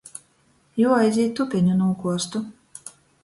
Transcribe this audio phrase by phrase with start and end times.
[0.83, 2.43] Juoaizīt tupeņu nūkuostu.